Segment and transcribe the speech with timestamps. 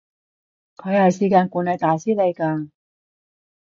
[0.77, 2.71] 佢係時間管理大師嚟㗎